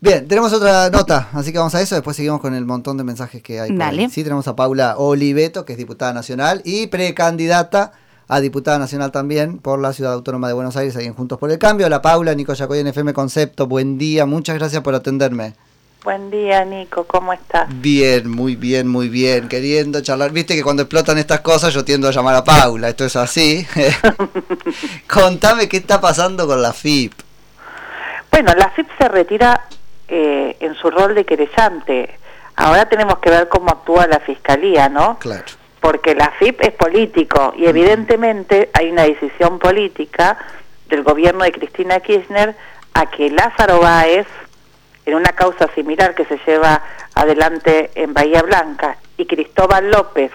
Bien, 0.00 0.28
tenemos 0.28 0.52
otra 0.52 0.90
nota, 0.90 1.28
así 1.32 1.50
que 1.50 1.58
vamos 1.58 1.74
a 1.74 1.82
eso, 1.82 1.96
después 1.96 2.16
seguimos 2.16 2.40
con 2.40 2.54
el 2.54 2.64
montón 2.64 2.96
de 2.96 3.02
mensajes 3.02 3.42
que 3.42 3.58
hay. 3.58 3.72
por 3.72 3.82
ahí. 3.82 4.08
Sí, 4.08 4.22
tenemos 4.22 4.46
a 4.46 4.54
Paula 4.54 4.94
Oliveto, 4.96 5.64
que 5.64 5.72
es 5.72 5.78
diputada 5.78 6.12
nacional 6.12 6.62
y 6.64 6.86
precandidata 6.86 7.90
a 8.28 8.38
diputada 8.38 8.78
nacional 8.78 9.10
también 9.10 9.58
por 9.58 9.80
la 9.80 9.92
Ciudad 9.92 10.12
Autónoma 10.12 10.46
de 10.46 10.54
Buenos 10.54 10.76
Aires, 10.76 10.94
ahí 10.94 11.06
en 11.06 11.14
Juntos 11.14 11.36
por 11.38 11.50
el 11.50 11.58
Cambio. 11.58 11.86
Hola 11.86 12.00
Paula, 12.00 12.32
Nico 12.36 12.54
Yacoy 12.54 12.78
en 12.78 12.86
FM 12.86 13.12
Concepto, 13.12 13.66
buen 13.66 13.98
día, 13.98 14.24
muchas 14.24 14.56
gracias 14.56 14.82
por 14.84 14.94
atenderme. 14.94 15.54
Buen 16.04 16.30
día, 16.30 16.64
Nico, 16.64 17.02
¿cómo 17.02 17.32
estás? 17.32 17.66
Bien, 17.80 18.30
muy 18.30 18.54
bien, 18.54 18.86
muy 18.86 19.08
bien, 19.08 19.48
queriendo 19.48 20.00
charlar. 20.00 20.30
Viste 20.30 20.54
que 20.54 20.62
cuando 20.62 20.84
explotan 20.84 21.18
estas 21.18 21.40
cosas 21.40 21.74
yo 21.74 21.84
tiendo 21.84 22.06
a 22.06 22.12
llamar 22.12 22.36
a 22.36 22.44
Paula, 22.44 22.88
esto 22.88 23.04
es 23.04 23.16
así. 23.16 23.66
Contame 25.12 25.68
qué 25.68 25.78
está 25.78 26.00
pasando 26.00 26.46
con 26.46 26.62
la 26.62 26.72
FIP. 26.72 27.14
Bueno, 28.30 28.52
la 28.54 28.70
FIP 28.70 28.86
se 28.96 29.08
retira 29.08 29.60
eh, 30.08 30.56
en 30.60 30.74
su 30.74 30.90
rol 30.90 31.14
de 31.14 31.24
querellante. 31.24 32.18
Ahora 32.56 32.86
tenemos 32.88 33.18
que 33.18 33.30
ver 33.30 33.48
cómo 33.48 33.68
actúa 33.70 34.06
la 34.06 34.20
Fiscalía, 34.20 34.88
¿no? 34.88 35.18
Claro. 35.18 35.44
Porque 35.80 36.14
la 36.14 36.30
FIP 36.38 36.60
es 36.62 36.72
político 36.72 37.54
y 37.56 37.66
evidentemente 37.66 38.70
hay 38.72 38.90
una 38.90 39.02
decisión 39.02 39.58
política 39.58 40.36
del 40.88 41.02
gobierno 41.02 41.44
de 41.44 41.52
Cristina 41.52 42.00
Kirchner 42.00 42.56
a 42.94 43.06
que 43.06 43.30
Lázaro 43.30 43.80
Báez, 43.80 44.26
en 45.06 45.14
una 45.14 45.32
causa 45.32 45.68
similar 45.74 46.14
que 46.14 46.24
se 46.24 46.38
lleva 46.46 46.82
adelante 47.14 47.90
en 47.94 48.12
Bahía 48.12 48.42
Blanca, 48.42 48.96
y 49.18 49.26
Cristóbal 49.26 49.90
López, 49.90 50.32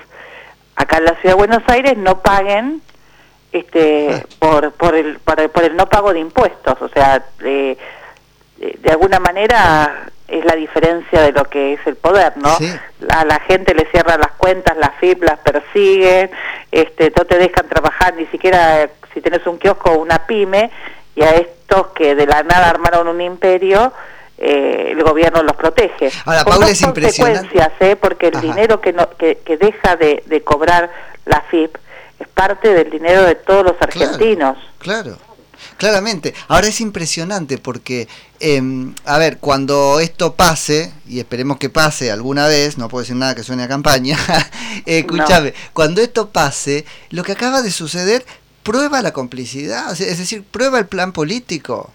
acá 0.76 0.98
en 0.98 1.05
la 1.05 1.16
Ciudad 1.16 1.36
de 1.36 1.45
Buenos 1.45 1.64
Aires, 1.67 1.98
no 1.98 2.22
paguen 2.22 2.81
este 3.52 4.26
por 4.40 4.72
por 4.73 4.95
el 4.95 5.20
por 5.20 5.40
el, 5.40 5.50
por 5.50 5.64
el 5.64 5.76
no 5.76 5.88
pago 5.88 6.12
de 6.14 6.20
impuestos 6.20 6.81
o 6.81 6.90
sea 6.90 7.23
de, 7.40 7.78
de, 8.63 8.77
de 8.81 8.90
alguna 8.91 9.20
manera 9.20 10.05
es 10.27 10.45
la 10.45 10.55
diferencia 10.55 11.22
de 11.22 11.31
lo 11.31 11.44
que 11.45 11.73
es 11.73 11.80
el 11.85 11.95
poder 11.95 12.34
no 12.38 12.55
Sí. 12.58 12.72
a 13.09 13.26
la 13.26 13.39
gente 13.41 13.73
le 13.73 13.86
cierran 13.92 14.19
las 14.19 14.31
cuentas 14.33 14.75
las 14.78 14.92
FIP 15.00 15.23
las 15.23 15.39
persiguen 15.39 16.31
este 16.72 17.11
no 17.16 17.25
te 17.25 17.38
dejan 17.38 17.67
trabajar 17.67 18.14
ni 18.16 18.25
siquiera 18.28 18.84
eh, 18.84 18.89
si 19.14 19.22
tenés 19.22 19.45
un 19.45 19.58
kiosco 19.58 19.91
o 19.91 20.00
una 20.00 20.25
pyme 20.25 20.72
y 21.16 21.22
a 21.23 21.31
estos 21.31 21.88
que 21.88 22.16
de 22.16 22.25
la 22.25 22.44
nada 22.44 22.69
armaron 22.69 23.08
un 23.08 23.22
imperio 23.22 23.94
eh, 24.38 24.89
el 24.91 25.03
gobierno 25.03 25.44
los 25.44 25.56
protege. 25.56 26.09
Ahora, 26.25 26.44
Con 26.44 26.53
Paula, 26.53 26.67
dos 26.67 26.81
es 26.81 26.86
consecuencias, 26.86 27.72
¿eh? 27.80 27.95
porque 27.95 28.28
el 28.30 28.36
Ajá. 28.36 28.41
dinero 28.47 28.81
que, 28.81 28.91
no, 28.91 29.08
que, 29.11 29.38
que 29.38 29.58
deja 29.58 29.95
de, 29.95 30.23
de 30.25 30.41
cobrar 30.41 30.89
la 31.25 31.41
FIP 31.52 31.78
es 32.19 32.28
parte 32.30 32.73
del 32.73 32.89
dinero 32.89 33.22
de 33.23 33.36
todos 33.36 33.64
los 33.64 33.75
argentinos. 33.80 34.58
Claro, 34.80 35.17
claramente. 35.78 36.34
Ahora 36.47 36.67
es 36.67 36.81
impresionante 36.81 37.59
porque, 37.59 38.08
em, 38.44 38.94
a 39.05 39.17
ver, 39.17 39.38
cuando 39.39 39.99
esto 40.02 40.33
pase, 40.36 40.91
y 41.08 41.19
esperemos 41.19 41.58
que 41.58 41.69
pase 41.69 42.11
alguna 42.11 42.47
vez, 42.47 42.77
no 42.77 42.89
puedo 42.89 43.02
decir 43.03 43.16
nada 43.16 43.35
que 43.35 43.44
suene 43.44 43.63
a 43.63 43.67
campaña, 43.69 44.17
eh, 44.85 45.00
escúchame, 45.08 45.53
cuando 45.73 46.02
esto 46.02 46.30
pase, 46.30 46.85
lo 47.09 47.23
que 47.23 47.31
acaba 47.31 47.61
de 47.61 47.72
suceder 47.72 48.25
prueba 48.63 49.02
la 49.02 49.13
complicidad, 49.13 49.91
es 49.91 50.17
decir, 50.17 50.44
prueba 50.44 50.77
el 50.80 50.88
plan 50.88 51.11
político. 51.13 51.91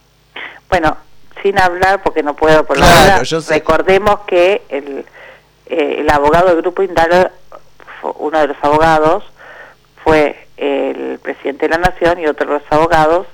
Bueno, 0.71 0.97
sin 1.43 1.59
hablar, 1.59 2.03
porque 2.03 2.23
no 2.23 2.35
puedo 2.35 2.65
por 2.65 2.77
Claro, 2.77 2.95
la 3.09 3.15
hora, 3.17 3.23
yo 3.23 3.41
sé. 3.41 3.55
recordemos 3.55 4.21
que 4.27 4.63
el, 4.71 5.05
eh, 5.67 5.97
el 6.01 6.11
abogado 6.11 6.49
del 6.49 6.57
Grupo 6.63 6.83
Indal, 6.83 7.31
fue- 8.01 8.13
uno 8.19 8.39
de 8.41 8.49
los 8.49 8.57
abogados, 8.63 9.23
fue 10.03 10.47
el 10.57 11.19
presidente 11.23 11.69
de 11.69 11.77
la 11.77 11.79
Nación 11.91 12.19
y 12.21 12.27
otro 12.27 12.47
de 12.47 12.55
los 12.59 12.63
abogados, 12.73 13.27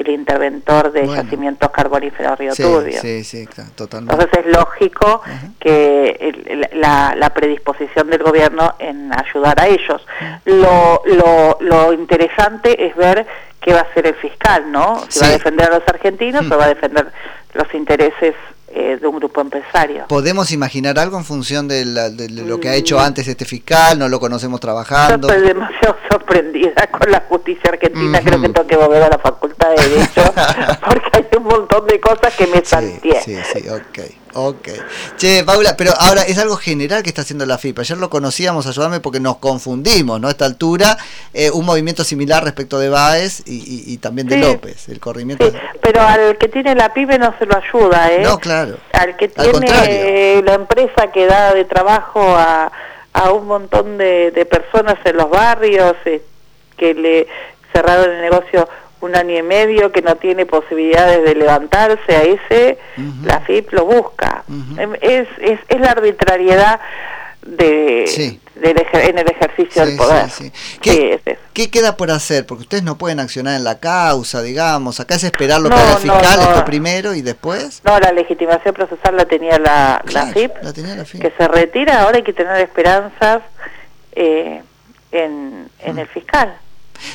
el 0.00 0.08
interventor 0.10 0.92
de 0.92 1.02
Bueno. 1.02 1.22
yacimientos 1.22 1.70
carboníferos 1.70 2.38
Río 2.38 2.54
Sí, 2.54 2.62
Turbio. 2.62 3.00
sí, 3.00 3.24
sí, 3.24 3.46
claro, 3.46 3.70
totalmente. 3.74 4.14
Entonces 4.14 4.46
es 4.46 4.52
lógico 4.56 5.22
Ajá. 5.24 5.48
que 5.58 6.16
el- 6.20 6.68
la, 6.80 7.14
la 7.16 7.30
predisposición 7.30 8.08
del 8.10 8.22
gobierno 8.22 8.74
en 8.78 9.10
ayudar 9.12 9.60
a 9.60 9.66
ellos. 9.68 10.06
Lo, 10.44 11.02
lo, 11.06 11.58
lo 11.60 11.92
interesante 11.92 12.86
es 12.86 12.94
ver 12.96 13.26
qué 13.60 13.72
va 13.72 13.80
a 13.80 13.82
hacer 13.82 14.06
el 14.06 14.14
fiscal, 14.14 14.70
¿no? 14.72 15.04
Si 15.08 15.20
va 15.20 15.26
a 15.26 15.30
defender 15.30 15.70
a 15.70 15.78
los 15.78 15.88
argentinos 15.88 16.44
Mm. 16.46 16.52
o 16.52 16.56
va 16.58 16.64
a 16.64 16.68
defender 16.68 17.06
los 17.54 17.74
intereses 17.74 18.34
eh, 18.72 18.98
de 19.00 19.06
un 19.06 19.16
grupo 19.16 19.40
empresario. 19.40 20.06
¿Podemos 20.08 20.52
imaginar 20.52 20.98
algo 20.98 21.18
en 21.18 21.24
función 21.24 21.66
de, 21.68 21.84
la- 21.84 22.08
de 22.10 22.28
lo 22.30 22.60
que 22.60 22.68
ha 22.68 22.74
hecho 22.74 22.96
Mm. 22.98 23.00
antes 23.00 23.26
este 23.28 23.44
fiscal? 23.44 23.98
¿No 23.98 24.08
lo 24.08 24.20
conocemos 24.20 24.58
Yo 24.58 24.62
trabajando? 24.62 25.28
estoy 25.28 25.46
demasiado 25.46 25.96
sorprendida 26.10 26.86
con 26.90 27.10
la 27.10 27.20
justicia 27.28 27.70
argentina, 27.70 28.18
Ujú. 28.18 28.28
creo 28.28 28.40
que 28.42 28.48
tengo 28.48 28.66
que 28.68 28.76
volver 28.76 29.02
a 29.02 29.08
la 29.08 29.18
facultad 29.18 29.70
de 29.70 29.88
Derecho, 29.88 30.22
porque 30.86 31.10
hay 31.14 31.26
un 31.36 31.44
montón 31.44 31.86
de 31.86 32.00
cosas 32.00 32.34
que 32.36 32.46
me 32.46 32.58
Sí, 32.58 32.64
salteé. 32.66 33.20
sí, 33.22 33.36
sí, 33.52 33.68
ok, 33.68 33.98
ok. 34.34 34.68
Che, 35.16 35.44
Paula, 35.44 35.76
pero 35.76 35.92
ahora 35.98 36.22
es 36.22 36.38
algo 36.38 36.56
general 36.56 37.02
que 37.02 37.08
está 37.10 37.22
haciendo 37.22 37.46
la 37.46 37.58
FIP. 37.58 37.78
Ayer 37.80 37.98
lo 37.98 38.10
conocíamos, 38.10 38.66
ayúdame, 38.66 39.00
porque 39.00 39.20
nos 39.20 39.36
confundimos, 39.38 40.20
¿no? 40.20 40.28
A 40.28 40.30
esta 40.30 40.44
altura, 40.46 40.96
eh, 41.34 41.50
un 41.50 41.64
movimiento 41.66 42.04
similar 42.04 42.44
respecto 42.44 42.78
de 42.78 42.88
Baez 42.88 43.42
y, 43.46 43.54
y- 43.56 43.92
y 43.92 43.98
también 43.98 44.26
de 44.28 44.36
Sí. 44.36 44.40
López, 44.42 44.88
el 44.88 45.00
corrimiento. 45.00 45.46
Sí, 45.50 45.56
pero 45.82 46.00
al 46.02 46.38
que 46.38 46.48
tiene 46.48 46.74
la 46.74 46.92
pyme 46.94 47.18
no 47.18 47.34
se 47.38 47.46
lo 47.46 47.56
ayuda, 47.56 48.12
¿eh? 48.12 48.22
No, 48.22 48.38
claro. 48.38 48.76
Al 48.92 49.16
que 49.16 49.30
Al 49.36 49.50
tiene 49.52 50.42
la 50.42 50.54
empresa 50.54 51.10
que 51.12 51.26
da 51.26 51.52
de 51.54 51.64
trabajo 51.64 52.20
a, 52.22 52.70
a 53.12 53.32
un 53.32 53.46
montón 53.46 53.98
de, 53.98 54.30
de 54.30 54.46
personas 54.46 54.96
en 55.04 55.16
los 55.16 55.28
barrios, 55.30 55.94
eh, 56.04 56.22
que 56.76 56.94
le 56.94 57.26
cerraron 57.72 58.10
el 58.10 58.20
negocio 58.22 58.68
un 59.00 59.16
año 59.16 59.36
y 59.38 59.42
medio, 59.42 59.92
que 59.92 60.02
no 60.02 60.16
tiene 60.16 60.44
posibilidades 60.46 61.24
de 61.24 61.34
levantarse, 61.34 62.14
a 62.16 62.22
ese 62.22 62.78
la 63.24 63.40
FIP 63.40 63.72
lo 63.72 63.84
busca. 63.86 64.44
Em, 64.78 64.94
es, 65.00 65.26
es, 65.40 65.58
es 65.68 65.80
la 65.80 65.92
arbitrariedad 65.92 66.80
de, 67.42 68.04
Sí. 68.06 68.38
del 68.56 68.76
en 68.92 69.18
el 69.18 69.30
ejercicio 69.30 69.82
Sí, 69.82 69.88
del 69.88 69.96
poder. 69.96 70.28
sí, 70.28 70.52
¿Qué, 70.82 71.18
es 71.24 71.38
qué 71.54 71.70
queda 71.70 71.96
por 71.96 72.10
hacer? 72.10 72.44
Porque 72.44 72.62
ustedes 72.64 72.82
no 72.82 72.98
pueden 72.98 73.18
accionar 73.20 73.56
en 73.56 73.64
la 73.64 73.78
causa, 73.80 74.42
digamos. 74.42 75.00
Acá 75.00 75.14
es 75.14 75.24
esperar 75.24 75.60
lo 75.62 75.70
que 75.70 75.74
No, 75.76 75.80
haga 75.80 75.92
el 75.92 75.98
fiscal, 75.98 76.36
no. 76.38 76.42
esto 76.50 76.64
primero 76.66 77.14
y 77.14 77.22
después. 77.22 77.80
No, 77.84 77.98
la 77.98 78.12
legitimación 78.12 78.74
procesal 78.74 79.16
la 79.16 79.24
tenía 79.24 79.58
la, 79.58 80.02
la 80.12 80.26
FIP. 80.26 80.52
la 80.62 80.72
tenía 80.74 80.94
la 80.94 81.04
FIP. 81.06 81.22
que 81.22 81.32
se 81.38 81.48
retira, 81.48 82.02
ahora 82.02 82.18
hay 82.18 82.22
que 82.22 82.34
tener 82.34 82.56
esperanzas 82.58 83.40
eh, 84.12 84.60
en, 85.12 85.70
en 85.80 85.98
el 85.98 86.06
fiscal. 86.08 86.54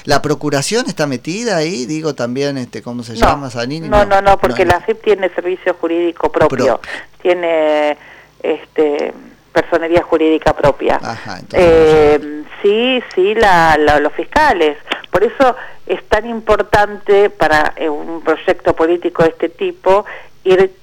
La 0.05 0.21
procuración 0.21 0.85
está 0.87 1.07
metida 1.07 1.57
ahí, 1.57 1.85
digo 1.85 2.15
también, 2.15 2.57
este, 2.57 2.81
¿cómo 2.81 3.03
se 3.03 3.13
No, 3.13 3.19
llama? 3.19 3.49
Zanini. 3.49 3.87
no, 3.89 4.05
no, 4.05 4.21
no, 4.21 4.37
porque 4.37 4.65
la 4.65 4.81
FIP 4.81 5.03
tiene 5.03 5.29
servicio 5.29 5.73
jurídico 5.75 6.31
propio, 6.31 6.79
tiene 7.21 7.97
este 8.43 9.13
personería 9.53 10.03
jurídica 10.03 10.53
propia. 10.53 10.99
Ajá, 11.01 11.39
entonces. 11.39 11.61
Eh, 11.61 12.43
sí, 12.61 13.01
sí, 13.13 13.33
la, 13.35 13.77
la- 13.77 13.99
los 14.01 14.11
fiscales. 14.13 14.77
Por 15.11 15.23
eso 15.23 15.55
es 15.87 16.03
tan 16.09 16.27
importante 16.27 17.29
para 17.29 17.73
eh, 17.77 17.87
un 17.87 18.21
proyecto 18.21 18.75
político 18.75 19.23
de 19.23 19.29
este 19.29 19.47
tipo 19.47 20.03
ir 20.43 20.75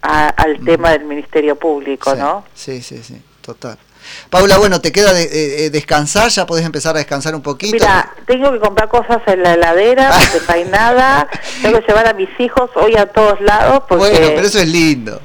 a- 0.00 0.28
al 0.30 0.64
tema 0.64 0.92
del 0.92 1.04
Ministerio 1.04 1.56
Público, 1.56 2.10
Mm. 2.10 2.14
Sí, 2.14 2.18
¿no? 2.20 2.44
Sí, 2.54 2.82
sí, 2.82 3.02
sí, 3.02 3.22
total. 3.42 3.76
Paula, 4.30 4.58
bueno, 4.58 4.80
te 4.80 4.92
queda 4.92 5.12
de, 5.12 5.22
eh, 5.24 5.64
eh, 5.66 5.70
descansar, 5.70 6.28
ya 6.30 6.46
podés 6.46 6.64
empezar 6.64 6.94
a 6.94 6.98
descansar 6.98 7.34
un 7.34 7.42
poquito. 7.42 7.74
Mira, 7.74 8.12
tengo 8.26 8.52
que 8.52 8.58
comprar 8.58 8.88
cosas 8.88 9.18
en 9.26 9.42
la 9.42 9.54
heladera, 9.54 10.10
porque 10.32 10.46
no 10.46 10.54
hay 10.54 10.64
nada. 10.64 11.28
Tengo 11.62 11.80
que 11.80 11.86
llevar 11.86 12.06
a 12.08 12.12
mis 12.14 12.28
hijos 12.38 12.70
hoy 12.74 12.96
a 12.96 13.06
todos 13.06 13.40
lados, 13.40 13.82
porque, 13.88 14.10
bueno, 14.10 14.28
pero 14.34 14.46
eso 14.46 14.58
es 14.58 14.68
lindo. 14.68 15.20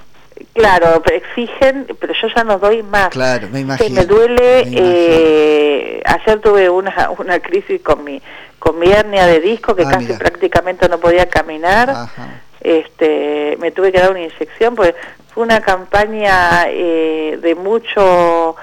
claro, 0.54 1.02
pero 1.04 1.18
exigen, 1.18 1.88
pero 2.00 2.14
yo 2.22 2.28
ya 2.36 2.44
no 2.44 2.58
doy 2.60 2.84
más. 2.84 3.10
Claro, 3.10 3.48
me 3.52 3.62
imagino. 3.62 3.96
me 3.96 4.06
duele. 4.06 4.66
me 4.66 4.78
eh, 4.78 6.02
ayer 6.06 6.40
tuve 6.42 6.70
una, 6.70 7.10
una 7.18 7.40
crisis 7.40 7.82
con 7.82 8.04
mi 8.04 8.22
con 8.60 8.78
mi 8.78 8.92
hernia 8.92 9.26
de 9.26 9.40
disco, 9.40 9.74
que 9.74 9.84
Ah, 9.84 9.90
casi 9.92 10.06
mira. 10.08 10.18
prácticamente 10.20 10.90
no 10.90 11.00
podía 11.00 11.30
caminar. 11.30 11.90
Ajá. 11.92 12.42
Este, 12.62 13.58
me 13.60 13.72
tuve 13.72 13.92
que 13.92 14.00
dar 14.00 14.12
una 14.12 14.22
inyección, 14.22 14.76
porque 14.76 14.96
fue 15.34 15.44
una 15.44 15.62
campaña 15.62 16.66
eh, 16.68 17.40
de 17.42 17.56
mucho 17.56 18.56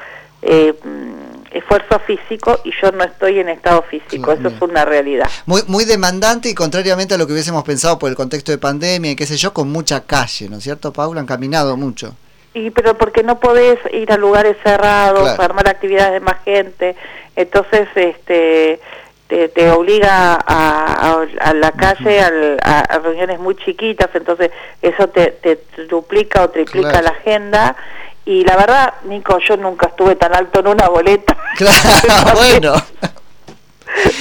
eh, 0.43 0.75
mm, 0.85 1.57
esfuerzo 1.57 1.99
físico 2.01 2.61
y 2.65 2.71
yo 2.83 2.93
no 2.93 3.05
estoy 3.05 3.39
en 3.39 3.49
estado 3.49 3.83
físico, 3.83 4.33
eso 4.33 4.49
es 4.49 4.61
una 4.61 4.85
realidad. 4.85 5.29
Muy, 5.47 5.63
muy 5.67 5.85
demandante 5.85 6.49
y 6.51 6.55
contrariamente 6.55 7.15
a 7.15 7.19
lo 7.19 7.27
que 7.27 7.33
hubiésemos 7.33 7.65
pensado 7.65 7.99
por 7.99 8.11
el 8.11 8.17
contexto 8.17 8.53
de 8.53 8.59
pandemia 8.59 9.13
y 9.13 9.17
qué 9.17 9.27
sé 9.27 9.37
yo, 9.37 9.53
con 9.55 9.71
mucha 9.71 10.05
calle, 10.05 10.49
¿no 10.49 10.59
es 10.59 10.65
cierto, 10.65 10.93
Paula? 10.93 11.21
Han 11.21 11.27
caminado 11.27 11.77
mucho. 11.77 12.15
Y 12.53 12.71
pero 12.71 12.97
porque 12.97 13.23
no 13.23 13.39
podés 13.41 13.79
ir 13.93 14.13
a 14.13 14.17
lugares 14.17 14.57
cerrados, 14.63 15.21
Claro. 15.21 15.43
armar 15.43 15.69
actividades 15.69 16.13
de 16.13 16.21
más 16.21 16.43
gente, 16.45 16.97
entonces 17.37 17.89
este 17.95 18.81
te, 19.29 19.49
te 19.49 19.71
obliga 19.71 20.35
a, 20.35 20.39
a- 20.47 21.27
a 21.41 21.55
la 21.55 21.73
calle, 21.73 22.21
al- 22.21 22.59
a, 22.63 22.81
a 22.81 22.99
reuniones 23.01 23.39
muy 23.41 23.57
chiquitas, 23.57 24.09
entonces 24.15 24.51
eso 24.83 25.09
te, 25.09 25.33
te 25.43 25.59
duplica 25.89 26.43
o 26.45 26.51
triplica 26.51 26.91
Claro. 26.91 27.05
la 27.05 27.11
agenda. 27.11 27.77
Y 28.25 28.45
la 28.45 28.57
verdad, 28.57 28.95
Nico, 29.05 29.39
yo 29.39 29.57
nunca 29.57 29.87
estuve 29.87 30.17
tan 30.17 30.35
alto 30.35 30.59
en 30.61 30.67
una 30.69 30.89
boleta. 30.89 31.37
Claro, 31.57 32.33
bueno. 32.35 32.75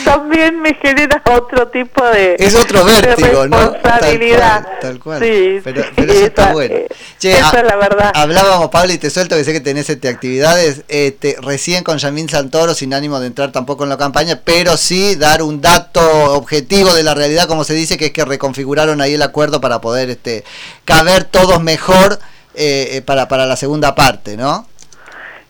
También 0.05 0.61
me 0.61 0.73
genera 0.75 1.21
otro 1.25 1.67
tipo 1.67 2.03
de 2.05 2.35
es 2.39 2.55
otro 2.55 2.85
vértigo, 2.85 3.47
¿no? 3.47 3.71
Responsabilidad. 3.71 4.67
Tal 4.79 4.99
cual, 4.99 5.19
Sí, 5.19 5.59
pero, 5.63 5.83
pero 5.95 6.13
eso 6.13 6.25
está 6.25 6.53
bueno. 6.53 6.75
Eh, 6.75 6.87
che, 7.19 7.31
esa 7.31 7.59
es 7.59 7.63
la 7.65 7.75
verdad. 7.75 8.11
Hablábamos, 8.13 8.69
Pablo, 8.69 8.93
y 8.93 8.97
te 8.97 9.09
suelto 9.09 9.35
que 9.35 9.43
sé 9.43 9.51
que 9.51 9.59
tenés 9.59 9.89
este, 9.89 10.07
actividades. 10.07 10.83
Este, 10.87 11.35
recién 11.41 11.83
con 11.83 11.97
Yamín 11.97 12.29
Santoro, 12.29 12.73
sin 12.73 12.93
ánimo 12.93 13.19
de 13.19 13.27
entrar 13.27 13.51
tampoco 13.51 13.83
en 13.83 13.89
la 13.89 13.97
campaña, 13.97 14.41
pero 14.43 14.77
sí 14.77 15.15
dar 15.15 15.41
un 15.41 15.59
dato 15.59 16.01
objetivo 16.33 16.93
de 16.93 17.03
la 17.03 17.13
realidad, 17.15 17.47
como 17.47 17.63
se 17.63 17.73
dice, 17.73 17.97
que 17.97 18.07
es 18.07 18.11
que 18.11 18.23
reconfiguraron 18.23 19.01
ahí 19.01 19.15
el 19.15 19.21
acuerdo 19.21 19.59
para 19.59 19.81
poder 19.81 20.09
este, 20.09 20.43
caber 20.85 21.23
todos 21.25 21.61
mejor 21.61 22.19
eh, 22.53 22.97
eh, 22.97 23.01
para, 23.01 23.27
para 23.27 23.45
la 23.45 23.55
segunda 23.55 23.95
parte, 23.95 24.37
¿no? 24.37 24.67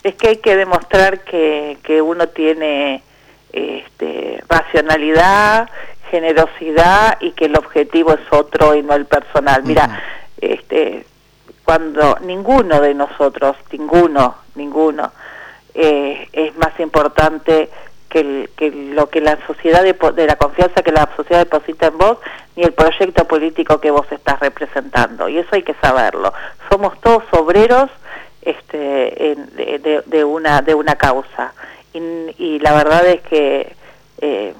Es 0.03 0.15
que 0.15 0.29
hay 0.29 0.37
que 0.37 0.55
demostrar 0.55 1.23
que, 1.23 1.77
que 1.83 2.01
uno 2.01 2.27
tiene 2.29 3.01
este, 3.55 4.43
racionalidad, 4.49 5.69
generosidad 6.11 7.17
y 7.21 7.31
que 7.31 7.45
el 7.45 7.57
objetivo 7.57 8.13
es 8.13 8.21
otro 8.31 8.75
y 8.75 8.83
no 8.83 8.93
el 8.93 9.05
personal. 9.05 9.63
Mira, 9.63 10.03
este, 10.39 11.05
cuando 11.63 12.17
ninguno 12.21 12.81
de 12.81 12.93
nosotros, 12.93 13.55
ninguno, 13.71 14.35
ninguno, 14.55 15.11
eh, 15.73 16.27
es 16.33 16.55
más 16.57 16.79
importante 16.79 17.69
que, 18.09 18.49
que, 18.55 18.71
lo 18.71 19.09
que 19.09 19.21
la 19.21 19.37
sociedad 19.47 19.83
de, 19.83 19.93
de, 19.93 20.27
la 20.27 20.35
confianza 20.35 20.83
que 20.83 20.91
la 20.91 21.09
sociedad 21.15 21.39
deposita 21.39 21.87
en 21.87 21.97
vos 21.97 22.17
ni 22.55 22.63
el 22.63 22.73
proyecto 22.73 23.25
político 23.25 23.79
que 23.79 23.91
vos 23.91 24.05
estás 24.11 24.39
representando. 24.39 25.27
Y 25.27 25.37
eso 25.37 25.49
hay 25.53 25.63
que 25.63 25.75
saberlo. 25.75 26.33
Somos 26.69 26.99
todos 27.01 27.23
obreros 27.31 27.89
este 28.41 29.31
en, 29.31 29.55
de, 29.55 30.03
de, 30.05 30.23
una 30.23 30.61
de 30.61 30.75
una 30.75 30.95
causa 30.95 31.53
y, 31.95 32.59
la 32.59 32.73
verdad 32.73 33.05
es 33.07 33.21
que 33.21 33.73
eh, 34.21 34.53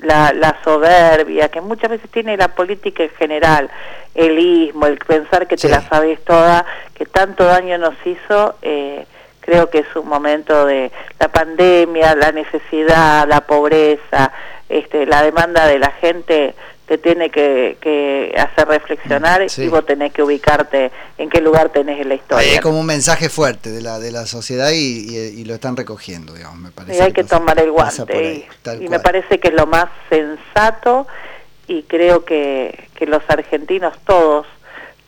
la, 0.00 0.32
la, 0.32 0.56
soberbia 0.64 1.48
que 1.48 1.60
muchas 1.60 1.90
veces 1.90 2.10
tiene 2.10 2.36
la 2.36 2.48
política 2.48 3.02
en 3.02 3.10
general, 3.10 3.70
el 4.14 4.38
ismo, 4.38 4.86
el 4.86 4.98
pensar 4.98 5.46
que 5.46 5.56
te 5.56 5.68
la 5.68 5.82
sabes 5.82 6.22
toda, 6.24 6.64
que 6.94 7.06
tanto 7.06 7.44
daño 7.44 7.78
nos 7.78 7.94
hizo, 8.04 8.56
eh, 8.62 9.06
creo 9.40 9.70
que 9.70 9.78
es 9.78 9.96
un 9.96 10.08
momento 10.08 10.66
de 10.66 10.90
la 11.18 11.28
pandemia, 11.28 12.14
la 12.14 12.32
necesidad, 12.32 13.26
la 13.28 13.42
pobreza, 13.42 14.32
este, 14.68 15.06
la 15.06 15.22
demanda 15.22 15.66
de 15.66 15.78
la 15.78 15.90
gente 15.92 16.54
te 16.90 16.98
tiene 16.98 17.30
que, 17.30 18.34
hacer 18.36 18.66
reflexionar 18.66 19.46
y 19.56 19.68
vos 19.68 19.86
tenés 19.86 20.12
que 20.12 20.24
ubicarte 20.24 20.90
en 21.18 21.30
qué 21.30 21.40
lugar 21.40 21.68
tenés 21.68 22.00
en 22.00 22.08
la 22.08 22.16
historia. 22.16 22.54
Es 22.54 22.60
como 22.60 22.80
un 22.80 22.86
mensaje 22.86 23.28
fuerte 23.28 23.70
de 23.70 23.80
la 23.80 24.00
de 24.00 24.10
la 24.10 24.26
sociedad 24.26 24.72
y, 24.72 25.44
lo 25.44 25.54
están 25.54 25.76
recogiendo, 25.76 26.34
digamos, 26.34 26.58
me 26.58 26.72
parece. 26.72 26.98
Y 26.98 27.00
hay 27.00 27.12
que, 27.12 27.22
tomar 27.22 27.60
el 27.60 27.70
guante 27.70 28.48
y, 28.80 28.88
me 28.88 28.98
parece 28.98 29.38
que 29.38 29.48
es 29.48 29.54
lo 29.54 29.68
más 29.68 29.86
sensato 30.08 31.06
y 31.68 31.84
creo 31.84 32.24
que, 32.24 32.88
que 32.96 33.06
los 33.06 33.22
argentinos 33.28 33.94
todos 34.04 34.48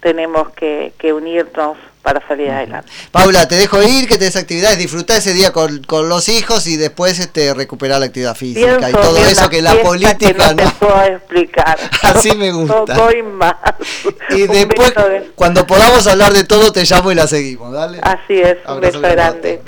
tenemos 0.00 0.50
que, 0.50 0.93
que 0.99 1.12
unirnos 1.12 1.79
para 2.02 2.26
salir 2.26 2.50
adelante. 2.50 2.90
Paula, 3.12 3.46
te 3.46 3.54
dejo 3.54 3.82
ir, 3.82 4.08
que 4.08 4.19
te 4.19 4.25
des 4.25 4.37
actividades, 4.37 4.78
disfrutar 4.78 5.19
ese 5.19 5.32
día 5.32 5.52
con, 5.52 5.82
con, 5.84 6.08
los 6.08 6.28
hijos 6.28 6.66
y 6.66 6.76
después 6.76 7.19
este 7.20 7.54
recuperar 7.54 8.00
la 8.00 8.06
actividad 8.06 8.34
física 8.34 8.90
y 8.90 8.93
todo 8.93 9.19
eso 9.19 9.49
que 9.49 9.62
la 9.62 9.81
política 9.82 10.52
no, 10.54 10.72
puedo 10.75 11.02
explicar. 11.02 11.78
Así 12.02 12.34
me 12.34 12.50
gusta. 12.52 12.94
No 12.94 13.04
doy 13.04 13.22
más. 13.22 13.54
Y 14.31 14.43
después, 14.49 14.93
cuando 15.34 15.66
podamos 15.66 16.06
hablar 16.06 16.32
de 16.32 16.44
todo, 16.44 16.72
te 16.72 16.84
llamo 16.84 17.12
y 17.12 17.14
la 17.14 17.26
seguimos, 17.26 17.72
dale. 17.72 18.00
Así 18.02 18.34
es, 18.40 18.58
un 18.69 18.81
beso 18.81 19.00
grande. 19.00 19.60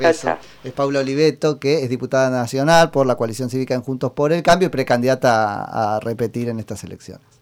Es 0.65 0.73
Paula 0.73 1.01
Oliveto, 1.01 1.61
que 1.61 1.85
es 1.85 1.91
diputada 1.91 2.31
nacional 2.31 2.91
por 2.91 3.07
la 3.07 3.15
coalición 3.15 3.51
cívica 3.51 3.75
en 3.75 3.83
Juntos 3.83 4.13
por 4.13 4.33
el 4.33 4.43
Cambio 4.43 4.67
y 4.67 4.71
precandidata 4.71 5.95
a 5.97 6.01
repetir 6.01 6.49
en 6.49 6.59
estas 6.59 6.83
elecciones. 6.85 7.34